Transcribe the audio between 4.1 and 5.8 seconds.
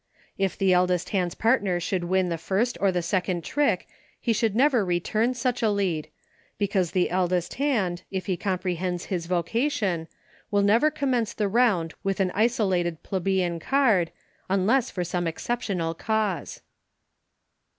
he should never return such a